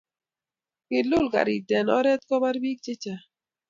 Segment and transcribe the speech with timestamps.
[0.87, 3.23] Kiul karit en oret kopar pik che chang